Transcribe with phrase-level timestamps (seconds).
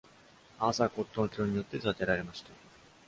[0.57, 2.49] アーサー・コットン卿によって建てられました。